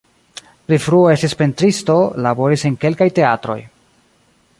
Pli 0.69 0.77
frue 0.85 1.11
estis 1.15 1.35
pentristo, 1.41 1.97
laboris 2.29 2.65
en 2.71 2.79
kelkaj 2.87 3.09
teatroj. 3.21 3.59